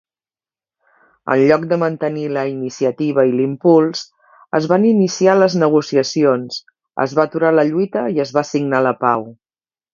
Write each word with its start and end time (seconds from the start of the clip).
En 1.33 1.41
lloc 1.51 1.67
de 1.73 1.77
mantenir 1.81 2.23
la 2.37 2.45
iniciativa 2.53 3.27
i 3.33 3.37
l'impuls, 3.41 4.03
es 4.61 4.69
van 4.73 4.89
iniciar 4.95 5.37
les 5.43 5.59
negociacions, 5.67 6.61
es 7.07 7.17
va 7.21 7.31
aturar 7.33 7.57
la 7.61 7.71
lluita 7.73 8.11
i 8.19 8.27
es 8.29 8.37
va 8.41 8.49
signar 8.57 8.85
la 8.91 8.99
pau. 9.07 9.33